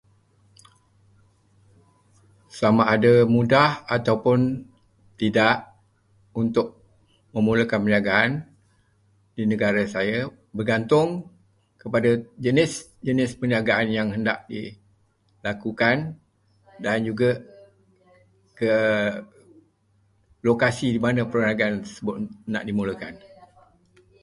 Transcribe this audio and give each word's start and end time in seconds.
Sama 2.59 2.83
ada 2.95 3.13
mudah 3.35 3.69
ataupun 3.95 4.39
tidak, 5.21 5.55
untuk 6.41 6.67
memulakan 7.37 7.79
perniagaan 7.85 8.31
di 9.37 9.43
negara 9.51 9.83
saya 9.95 10.17
bergantung 10.57 11.07
kepada 11.81 12.09
jenis-jenis 12.45 13.31
perniagaan 13.39 13.87
yang 13.97 14.07
hendak 14.15 14.39
dilakukan 14.51 15.97
dan 16.85 16.97
juga 17.09 17.29
ke- 18.59 19.17
lokasi 20.47 20.87
di 20.97 20.97
mana 21.05 21.21
perniagaan 21.33 21.75
tersebut 21.85 22.15
nak 22.53 22.63
dimulakan. 22.69 23.13